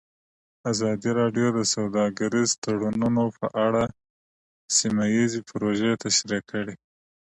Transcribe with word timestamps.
ازادي 0.71 1.11
راډیو 1.19 1.47
د 1.57 1.59
سوداګریز 1.73 2.49
تړونونه 2.63 3.23
په 3.39 3.47
اړه 3.65 3.83
سیمه 4.77 5.05
ییزې 5.15 5.39
پروژې 5.49 5.91
تشریح 6.03 6.41
کړې. 6.51 6.75